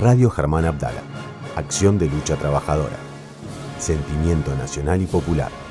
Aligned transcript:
Radio 0.00 0.28
Germán 0.28 0.64
Abdala. 0.64 1.02
Acción 1.56 1.98
de 1.98 2.06
lucha 2.06 2.34
trabajadora. 2.36 2.96
Sentimiento 3.78 4.54
nacional 4.56 5.00
y 5.00 5.06
popular. 5.06 5.63